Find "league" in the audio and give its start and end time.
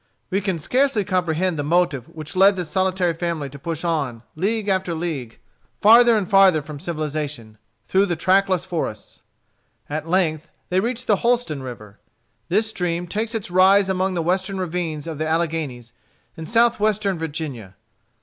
4.35-4.67, 4.95-5.37